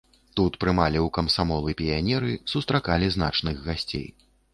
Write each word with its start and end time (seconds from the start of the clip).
Тут 0.39 0.53
прымалі 0.63 0.99
ў 1.01 1.09
камсамол 1.17 1.69
і 1.73 1.75
піянеры, 1.81 2.31
сустракалі 2.53 3.11
значных 3.17 3.61
гасцей. 3.67 4.07